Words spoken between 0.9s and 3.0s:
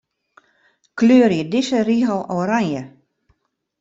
Kleurje dizze rigel oranje.